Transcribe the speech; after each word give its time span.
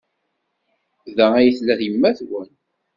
Da 1.17 1.25
ay 1.35 1.49
tella 1.57 1.75
yemma-twen? 1.87 2.49